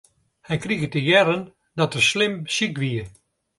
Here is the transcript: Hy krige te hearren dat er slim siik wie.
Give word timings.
Hy 0.47 0.55
krige 0.63 0.87
te 0.91 1.01
hearren 1.07 1.43
dat 1.79 1.93
er 1.97 2.03
slim 2.11 2.35
siik 2.55 2.75
wie. 2.81 3.03